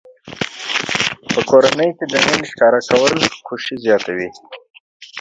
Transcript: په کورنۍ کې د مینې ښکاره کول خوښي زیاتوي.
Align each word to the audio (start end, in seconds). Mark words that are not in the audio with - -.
په 1.31 1.39
کورنۍ 1.49 1.89
کې 1.97 2.05
د 2.11 2.13
مینې 2.25 2.45
ښکاره 2.51 2.79
کول 2.89 3.13
خوښي 3.45 3.75
زیاتوي. 3.85 4.29